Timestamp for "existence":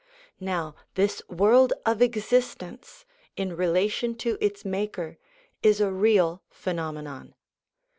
2.01-3.05